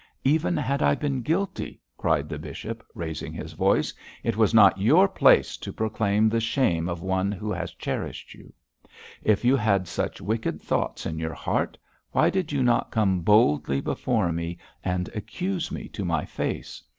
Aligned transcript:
Even 0.23 0.57
had 0.57 0.81
I 0.81 0.95
been 0.95 1.21
guilty,' 1.21 1.79
cried 1.95 2.27
the 2.27 2.39
bishop, 2.39 2.83
raising 2.95 3.33
his 3.33 3.53
voice, 3.53 3.93
'it 4.23 4.35
was 4.35 4.51
not 4.51 4.79
your 4.81 5.07
place 5.07 5.57
to 5.57 5.71
proclaim 5.71 6.27
the 6.27 6.39
shame 6.39 6.89
of 6.89 7.03
one 7.03 7.31
who 7.31 7.51
has 7.51 7.75
cherished 7.75 8.33
you. 8.33 8.51
If 9.21 9.45
you 9.45 9.55
had 9.55 9.87
such 9.87 10.19
wicked 10.19 10.59
thoughts 10.59 11.05
in 11.05 11.19
your 11.19 11.35
heart, 11.35 11.77
why 12.13 12.31
did 12.31 12.51
you 12.51 12.63
not 12.63 12.89
come 12.89 13.19
boldly 13.21 13.79
before 13.79 14.31
me 14.31 14.57
and 14.83 15.07
accuse 15.13 15.71
me 15.71 15.87
to 15.89 16.03
my 16.03 16.25
face? 16.25 16.81